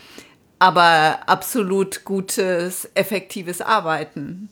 [0.58, 4.48] Aber absolut gutes, effektives Arbeiten.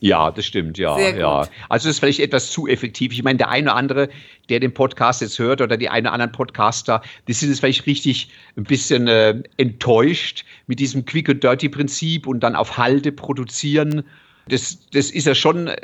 [0.00, 1.48] Ja, das stimmt, ja, ja.
[1.68, 3.12] Also das ist vielleicht etwas zu effektiv.
[3.12, 4.08] Ich meine, der eine oder andere,
[4.48, 7.86] der den Podcast jetzt hört oder die eine oder anderen Podcaster, die sind jetzt vielleicht
[7.86, 13.10] richtig ein bisschen äh, enttäuscht mit diesem Quick and Dirty Prinzip und dann auf Halde
[13.10, 14.04] produzieren.
[14.48, 15.76] Das, das ist ja schon äh,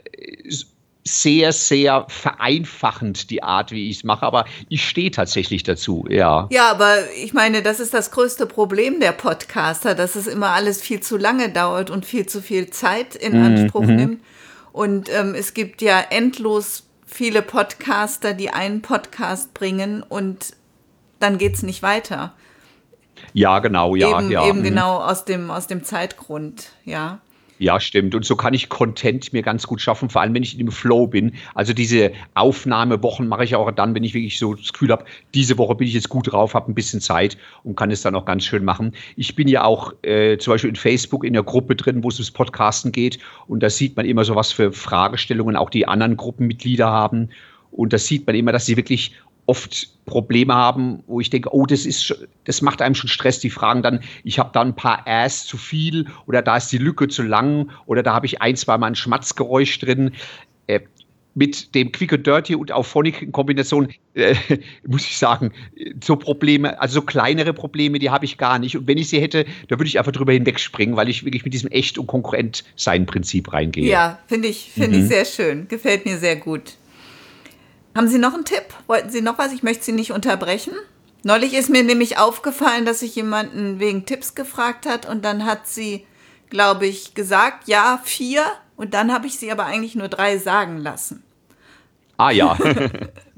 [1.07, 6.49] sehr, sehr vereinfachend, die Art, wie ich es mache, aber ich stehe tatsächlich dazu, ja.
[6.51, 10.81] Ja, aber ich meine, das ist das größte Problem der Podcaster, dass es immer alles
[10.81, 13.97] viel zu lange dauert und viel zu viel Zeit in mhm, Anspruch mhm.
[13.97, 14.25] nimmt.
[14.73, 20.57] Und ähm, es gibt ja endlos viele Podcaster, die einen Podcast bringen und
[21.21, 22.33] dann geht es nicht weiter.
[23.35, 24.47] Ja, genau, ja, eben, ja.
[24.47, 24.65] Eben mhm.
[24.65, 27.21] genau aus dem, aus dem Zeitgrund, ja.
[27.59, 28.15] Ja, stimmt.
[28.17, 31.07] Und so kann ich Content mir ganz gut schaffen, vor allem wenn ich im Flow
[31.07, 31.33] bin.
[31.55, 35.57] Also diese Aufnahmewochen mache ich auch dann, wenn ich wirklich so das Gefühl habe, diese
[35.57, 38.25] Woche bin ich jetzt gut drauf, habe ein bisschen Zeit und kann es dann auch
[38.25, 38.93] ganz schön machen.
[39.17, 42.17] Ich bin ja auch äh, zum Beispiel in Facebook in der Gruppe drin, wo es
[42.17, 43.19] ums Podcasten geht.
[43.47, 47.31] Und da sieht man immer so, was für Fragestellungen auch die anderen Gruppenmitglieder haben.
[47.71, 49.15] Und da sieht man immer, dass sie wirklich
[49.47, 53.41] oft Probleme haben, wo ich denke, oh, das ist, das macht einem schon Stress.
[53.41, 56.79] Die fragen dann, ich habe da ein paar Ass zu viel oder da ist die
[56.79, 60.13] Lücke zu lang oder da habe ich ein, zwei Mal ein Schmatzgeräusch drin.
[60.67, 60.81] Äh,
[61.35, 64.35] mit dem Quick and Dirty und Auphonic in Kombination, äh,
[64.87, 65.53] muss ich sagen,
[66.03, 68.77] so Probleme, also so kleinere Probleme, die habe ich gar nicht.
[68.77, 71.53] Und wenn ich sie hätte, da würde ich einfach drüber hinwegspringen, weil ich wirklich mit
[71.53, 73.91] diesem Echt- und Konkurrent-Sein-Prinzip reingehe.
[73.91, 75.03] Ja, finde ich, finde mhm.
[75.03, 75.69] ich sehr schön.
[75.69, 76.75] Gefällt mir sehr gut.
[77.95, 78.65] Haben Sie noch einen Tipp?
[78.87, 79.53] Wollten Sie noch was?
[79.53, 80.75] Ich möchte Sie nicht unterbrechen.
[81.23, 85.67] Neulich ist mir nämlich aufgefallen, dass sich jemanden wegen Tipps gefragt hat und dann hat
[85.67, 86.05] sie,
[86.51, 88.43] glaube ich, gesagt, ja, vier
[88.77, 91.23] und dann habe ich sie aber eigentlich nur drei sagen lassen.
[92.19, 92.59] Ah ja.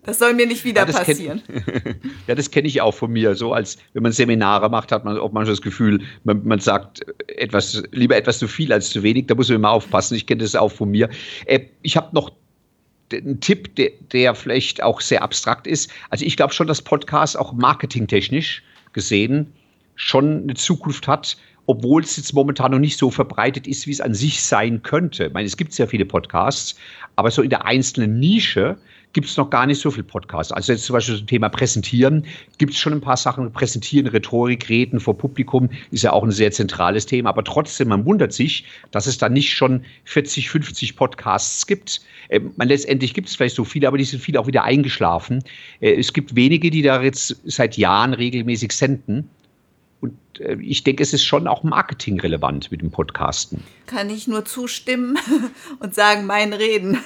[0.07, 1.43] Das soll mir nicht wieder ja, passieren.
[1.45, 3.35] Kenn, ja, das kenne ich auch von mir.
[3.35, 7.05] So als wenn man Seminare macht, hat man auch manchmal das Gefühl, man, man, sagt
[7.27, 9.27] etwas, lieber etwas zu viel als zu wenig.
[9.27, 10.15] Da muss man immer aufpassen.
[10.15, 11.11] Ich kenne das auch von mir.
[11.47, 12.31] Äh, ich habe noch
[13.13, 15.91] ein Tipp, der, der, vielleicht auch sehr abstrakt ist.
[16.11, 19.53] Also ich glaube schon, dass Podcast auch marketingtechnisch gesehen
[19.95, 24.01] schon eine Zukunft hat, obwohl es jetzt momentan noch nicht so verbreitet ist, wie es
[24.01, 25.27] an sich sein könnte.
[25.27, 26.77] Ich meine, es gibt sehr viele Podcasts,
[27.17, 28.77] aber so in der einzelnen Nische
[29.17, 30.53] gibt es noch gar nicht so viel Podcasts.
[30.53, 32.27] Also jetzt zum Beispiel zum Thema Präsentieren
[32.59, 33.51] gibt es schon ein paar Sachen.
[33.51, 37.31] Präsentieren, Rhetorik, Reden vor Publikum ist ja auch ein sehr zentrales Thema.
[37.31, 42.03] Aber trotzdem, man wundert sich, dass es da nicht schon 40, 50 Podcasts gibt.
[42.29, 45.43] Äh, man, letztendlich gibt es vielleicht so viele, aber die sind viele auch wieder eingeschlafen.
[45.81, 49.31] Äh, es gibt wenige, die da jetzt seit Jahren regelmäßig senden.
[50.07, 53.63] Und äh, ich denke, es ist schon auch marketingrelevant mit dem Podcasten.
[53.87, 55.19] Kann ich nur zustimmen
[55.81, 56.99] und sagen, mein Reden.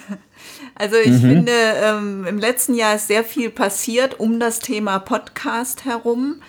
[0.75, 1.21] Also ich mhm.
[1.21, 6.43] finde, ähm, im letzten Jahr ist sehr viel passiert um das Thema Podcast herum.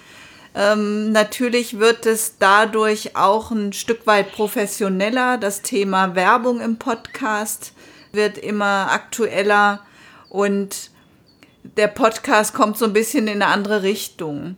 [0.53, 5.37] Ähm, natürlich wird es dadurch auch ein Stück weit professioneller.
[5.37, 7.73] Das Thema Werbung im Podcast
[8.11, 9.81] wird immer aktueller
[10.29, 10.91] und
[11.77, 14.57] der Podcast kommt so ein bisschen in eine andere Richtung.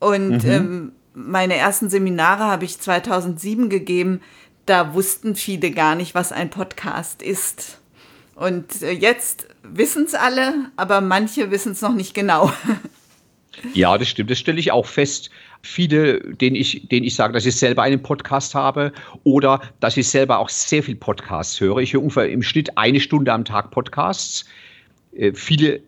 [0.00, 0.50] Und mhm.
[0.50, 4.20] ähm, meine ersten Seminare habe ich 2007 gegeben.
[4.66, 7.80] Da wussten viele gar nicht, was ein Podcast ist.
[8.34, 12.52] Und äh, jetzt wissen es alle, aber manche wissen es noch nicht genau.
[13.72, 14.30] Ja, das stimmt.
[14.30, 15.30] Das stelle ich auch fest.
[15.62, 20.08] Viele, denen ich, denen ich sage, dass ich selber einen Podcast habe oder dass ich
[20.08, 21.78] selber auch sehr viel Podcasts höre.
[21.78, 24.44] Ich höre ungefähr im Schnitt eine Stunde am Tag Podcasts.
[25.12, 25.80] Äh, viele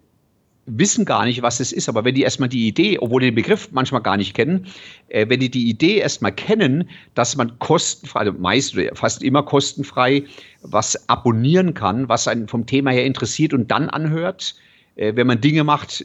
[0.66, 1.88] wissen gar nicht, was es ist.
[1.88, 4.66] Aber wenn die erstmal die Idee, obwohl die den Begriff manchmal gar nicht kennen,
[5.08, 10.24] äh, wenn die die Idee erstmal kennen, dass man kostenfrei, also meist fast immer kostenfrei
[10.62, 14.56] was abonnieren kann, was einen vom Thema her interessiert und dann anhört,
[14.96, 16.04] äh, wenn man Dinge macht,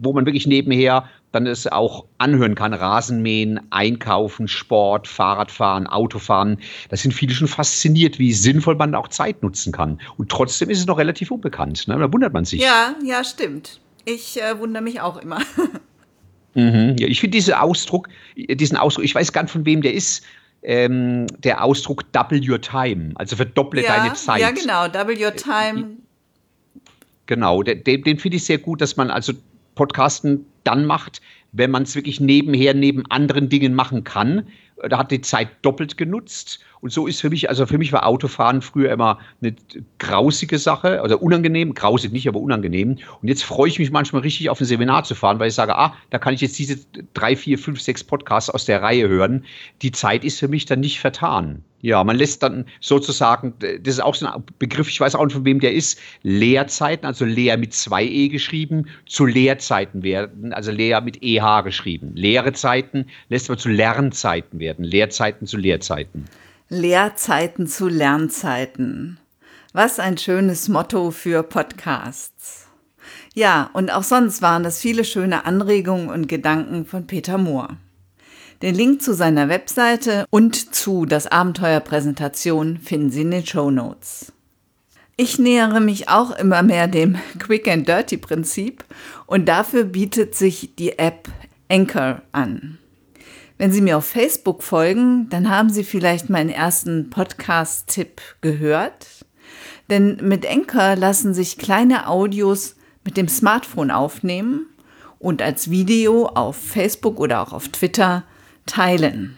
[0.00, 2.74] wo man wirklich nebenher dann es auch anhören kann.
[2.74, 6.58] Rasenmähen, Einkaufen, Sport, Fahrradfahren, Autofahren.
[6.90, 10.00] Da sind viele schon fasziniert, wie sinnvoll man auch Zeit nutzen kann.
[10.18, 11.88] Und trotzdem ist es noch relativ unbekannt.
[11.88, 11.98] Ne?
[11.98, 12.60] Da wundert man sich.
[12.60, 13.80] Ja, ja, stimmt.
[14.04, 15.40] Ich äh, wundere mich auch immer.
[16.54, 19.94] mhm, ja, ich finde diesen Ausdruck, diesen Ausdruck, ich weiß gar nicht, von wem der
[19.94, 20.24] ist.
[20.64, 24.40] Ähm, der Ausdruck Double Your Time, also verdopple ja, deine Zeit.
[24.40, 25.96] Ja, genau, Double Your Time.
[27.26, 29.32] Genau, den, den finde ich sehr gut, dass man also
[29.74, 31.20] Podcasten dann macht,
[31.52, 34.46] wenn man es wirklich nebenher neben anderen Dingen machen kann.
[34.88, 36.60] Da hat die Zeit doppelt genutzt.
[36.80, 39.54] Und so ist für mich, also für mich war Autofahren früher immer eine
[39.98, 42.98] grausige Sache, also unangenehm, grausig nicht, aber unangenehm.
[43.22, 45.76] Und jetzt freue ich mich manchmal richtig auf ein Seminar zu fahren, weil ich sage,
[45.76, 46.78] ah, da kann ich jetzt diese
[47.14, 49.44] drei, vier, fünf, sechs Podcasts aus der Reihe hören.
[49.82, 51.62] Die Zeit ist für mich dann nicht vertan.
[51.82, 55.34] Ja, man lässt dann sozusagen, das ist auch so ein Begriff, ich weiß auch nicht,
[55.34, 60.70] von wem der ist, Leerzeiten, also Leer mit zwei E geschrieben, zu Leerzeiten werden, also
[60.70, 62.12] Leer mit EH geschrieben.
[62.14, 66.26] Leere Zeiten lässt man zu Lernzeiten werden, Leerzeiten zu Leerzeiten.
[66.68, 69.18] Lehrzeiten zu Lernzeiten.
[69.72, 72.66] Was ein schönes Motto für Podcasts.
[73.34, 77.76] Ja, und auch sonst waren das viele schöne Anregungen und Gedanken von Peter Mohr.
[78.62, 83.70] Den Link zu seiner Webseite und zu das Abenteuer Präsentation finden Sie in den Show
[83.70, 84.32] Notes.
[85.16, 88.84] Ich nähere mich auch immer mehr dem Quick and Dirty Prinzip
[89.26, 91.28] und dafür bietet sich die App
[91.68, 92.78] Anchor an.
[93.62, 99.06] Wenn Sie mir auf Facebook folgen, dann haben Sie vielleicht meinen ersten Podcast-Tipp gehört.
[99.88, 104.66] Denn mit Anchor lassen sich kleine Audios mit dem Smartphone aufnehmen
[105.20, 108.24] und als Video auf Facebook oder auch auf Twitter
[108.66, 109.36] teilen.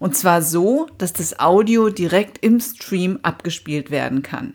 [0.00, 4.54] Und zwar so, dass das Audio direkt im Stream abgespielt werden kann.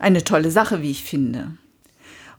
[0.00, 1.52] Eine tolle Sache, wie ich finde.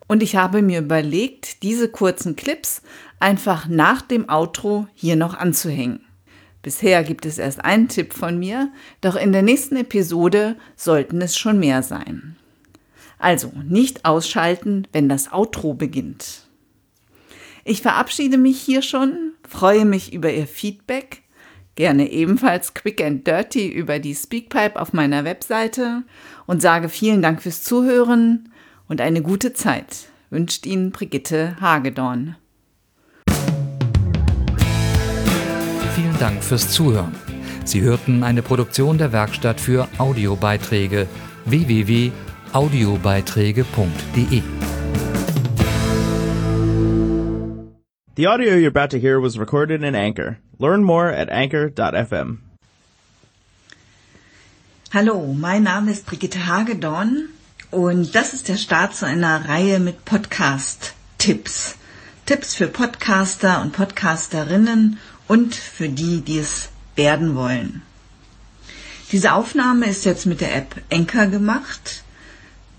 [0.08, 2.82] Und ich habe mir überlegt, diese kurzen Clips
[3.24, 6.02] einfach nach dem Outro hier noch anzuhängen.
[6.62, 11.38] Bisher gibt es erst einen Tipp von mir, doch in der nächsten Episode sollten es
[11.38, 12.36] schon mehr sein.
[13.18, 16.48] Also nicht ausschalten, wenn das Outro beginnt.
[17.64, 21.24] Ich verabschiede mich hier schon, freue mich über Ihr Feedback,
[21.76, 26.04] gerne ebenfalls quick and dirty über die Speakpipe auf meiner Webseite
[26.46, 28.52] und sage vielen Dank fürs Zuhören
[28.90, 30.10] und eine gute Zeit.
[30.30, 32.36] Wünscht Ihnen Brigitte Hagedorn.
[36.24, 37.14] Dank fürs Zuhören.
[37.66, 41.10] Sie hörten eine Produktion der Werkstatt für Audiobeiträge
[41.44, 44.42] www.audiobeiträge.de.
[48.16, 50.38] The audio you're about to hear was recorded in Anchor.
[50.60, 52.40] Learn more at anchor.fm.
[54.94, 57.28] Hallo, mein Name ist Brigitte Hagedorn
[57.70, 61.76] und das ist der Start zu einer Reihe mit Podcast-Tipps.
[62.26, 67.82] Tipps für Podcaster und Podcasterinnen und für die, die es werden wollen.
[69.12, 72.04] Diese Aufnahme ist jetzt mit der App Anchor gemacht.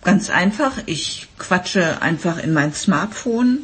[0.02, 3.60] Ganz einfach, ich quatsche einfach in mein Smartphone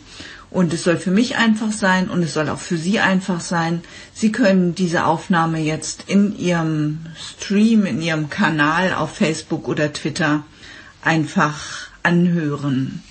[0.51, 3.83] und es soll für mich einfach sein und es soll auch für Sie einfach sein.
[4.14, 10.45] Sie können diese Aufnahme jetzt in Ihrem Stream, in Ihrem Kanal auf Facebook oder Twitter
[11.03, 13.03] einfach anhören.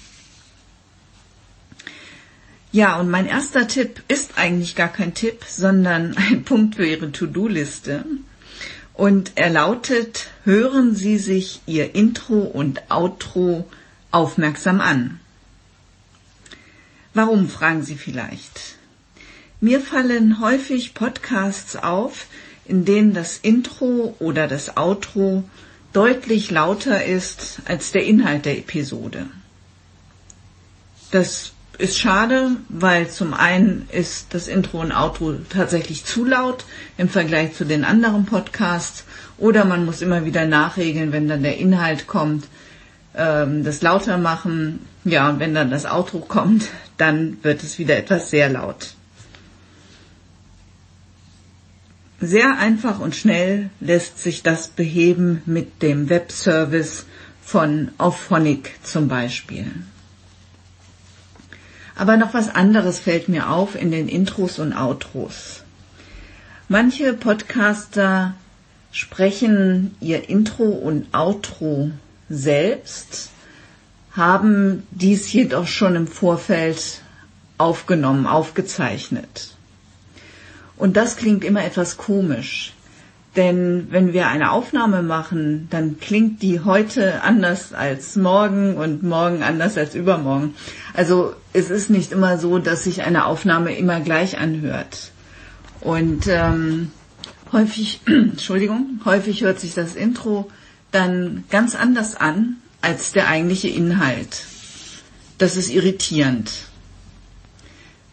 [2.71, 7.11] Ja, und mein erster Tipp ist eigentlich gar kein Tipp, sondern ein Punkt für Ihre
[7.11, 8.05] To-Do-Liste.
[8.93, 13.67] Und er lautet, hören Sie sich Ihr Intro und Outro
[14.11, 15.19] aufmerksam an.
[17.13, 18.75] Warum, fragen Sie vielleicht.
[19.61, 22.27] Mir fallen häufig Podcasts auf,
[22.65, 25.43] in denen das Intro oder das Outro
[25.91, 29.25] deutlich lauter ist als der Inhalt der Episode.
[31.11, 36.65] Das ist schade, weil zum einen ist das Intro und Outro tatsächlich zu laut
[36.97, 39.05] im Vergleich zu den anderen Podcasts
[39.37, 42.45] oder man muss immer wieder nachregeln, wenn dann der Inhalt kommt,
[43.15, 44.81] ähm, das lauter machen.
[45.05, 48.93] Ja, und wenn dann das Outro kommt, dann wird es wieder etwas sehr laut.
[52.19, 57.05] Sehr einfach und schnell lässt sich das beheben mit dem Webservice
[57.41, 59.71] von Auphonic zum Beispiel.
[61.99, 65.63] Aber noch was anderes fällt mir auf in den Intros und Outros.
[66.69, 68.35] Manche Podcaster
[68.93, 71.91] sprechen ihr Intro und Outro
[72.29, 73.31] selbst,
[74.13, 77.01] haben dies jedoch schon im Vorfeld
[77.57, 79.57] aufgenommen, aufgezeichnet.
[80.77, 82.71] Und das klingt immer etwas komisch,
[83.35, 89.43] Denn wenn wir eine Aufnahme machen, dann klingt die heute anders als morgen und morgen
[89.43, 90.55] anders als übermorgen.
[90.95, 95.11] Also es ist nicht immer so, dass sich eine Aufnahme immer gleich anhört.
[95.81, 96.91] Und ähm,
[97.51, 100.49] häufig, Entschuldigung, häufig hört sich das Intro
[100.91, 104.43] dann ganz anders an als der eigentliche Inhalt.
[105.37, 106.68] Das ist irritierend.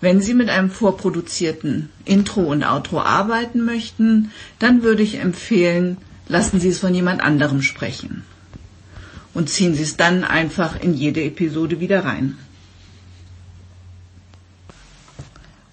[0.00, 5.96] Wenn Sie mit einem vorproduzierten Intro und Outro arbeiten möchten, dann würde ich empfehlen,
[6.28, 8.24] lassen Sie es von jemand anderem sprechen.
[9.32, 12.36] Und ziehen Sie es dann einfach in jede Episode wieder rein.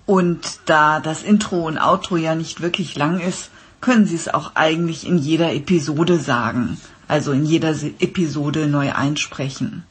[0.06, 3.50] Und da das Intro und Outro ja nicht wirklich lang ist,
[3.82, 9.84] können Sie es auch eigentlich in jeder Episode sagen, also in jeder Episode neu einsprechen.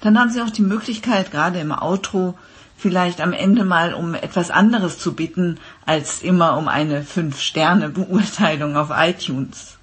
[0.00, 2.34] Dann haben Sie auch die Möglichkeit, gerade im Outro,
[2.78, 8.90] vielleicht am Ende mal um etwas anderes zu bitten, als immer um eine Fünf-Sterne-Beurteilung auf
[8.94, 9.76] iTunes.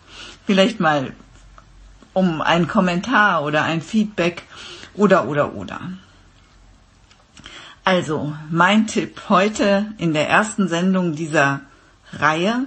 [0.47, 1.11] Vielleicht mal
[2.13, 4.43] um einen Kommentar oder ein Feedback
[4.93, 5.81] oder oder oder.
[7.83, 11.61] Also, mein Tipp heute in der ersten Sendung dieser
[12.13, 12.65] Reihe.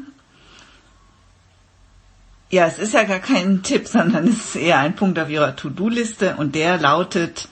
[2.50, 5.56] Ja, es ist ja gar kein Tipp, sondern es ist eher ein Punkt auf Ihrer
[5.56, 7.48] To-Do-Liste und der lautet,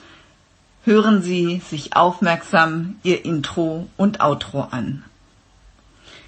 [0.87, 5.03] hören Sie sich aufmerksam Ihr Intro und Outro an.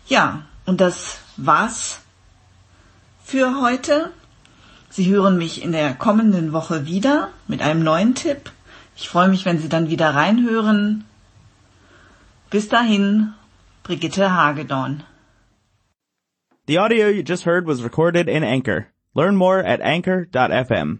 [0.05, 2.01] Ja, und das war's
[3.23, 4.11] für heute.
[4.89, 8.51] Sie hören mich in der kommenden Woche wieder mit einem neuen Tipp.
[8.95, 11.05] Ich freue mich, wenn Sie dann wieder reinhören.
[12.49, 13.33] Bis dahin,
[13.83, 15.03] Brigitte Hagedorn.
[16.67, 18.87] The audio you just heard was recorded in Anchor.
[19.15, 20.99] Learn more at anchor.fm.